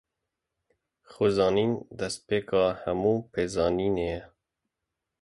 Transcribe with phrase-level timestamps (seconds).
[1.11, 4.19] Xwezanîn, destpêka hemû pêzanînê ye.